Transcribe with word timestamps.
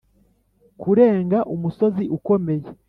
kurenga 0.81 1.37
umusozi 1.53 2.03
ukomeye. 2.17 2.65